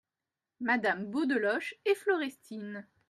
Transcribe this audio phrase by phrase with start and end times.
[0.61, 2.87] Madame Beaudeloche et Florestine.